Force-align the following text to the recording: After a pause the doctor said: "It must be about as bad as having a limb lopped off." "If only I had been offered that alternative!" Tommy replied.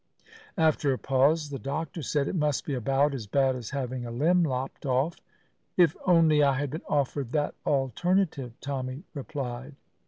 After 0.57 0.91
a 0.93 0.97
pause 0.97 1.51
the 1.51 1.59
doctor 1.59 2.01
said: 2.01 2.27
"It 2.27 2.33
must 2.35 2.65
be 2.65 2.73
about 2.73 3.13
as 3.13 3.27
bad 3.27 3.55
as 3.55 3.69
having 3.69 4.03
a 4.03 4.09
limb 4.09 4.41
lopped 4.43 4.83
off." 4.83 5.15
"If 5.77 5.95
only 6.07 6.41
I 6.41 6.53
had 6.53 6.71
been 6.71 6.81
offered 6.89 7.33
that 7.33 7.53
alternative!" 7.67 8.59
Tommy 8.61 9.03
replied. 9.13 9.75